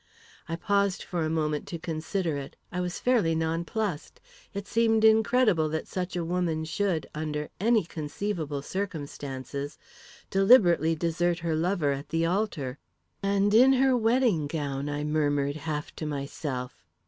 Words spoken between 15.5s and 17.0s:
half to myself.